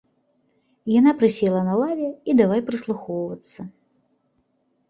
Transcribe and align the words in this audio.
Яна 0.99 1.11
прысела 1.19 1.61
на 1.69 1.73
лаве 1.81 2.09
і 2.33 2.37
давай 2.41 2.61
прыслухоўвацца. 2.71 3.61